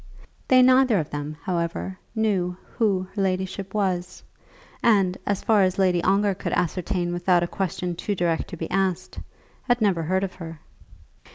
They 0.47 0.63
neither 0.63 0.97
of 0.97 1.11
them, 1.11 1.37
however, 1.43 1.99
knew 2.15 2.57
who 2.75 3.05
her 3.13 3.21
ladyship 3.21 3.75
was, 3.75 4.23
and, 4.81 5.15
as 5.27 5.43
far 5.43 5.61
as 5.61 5.77
Lady 5.77 6.01
Ongar 6.03 6.33
could 6.33 6.53
ascertain 6.53 7.13
without 7.13 7.43
a 7.43 7.47
question 7.47 7.95
too 7.95 8.15
direct 8.15 8.47
to 8.47 8.57
be 8.57 8.71
asked, 8.71 9.19
had 9.61 9.79
never 9.79 10.01
heard 10.01 10.23
of 10.23 10.33
her. 10.33 10.59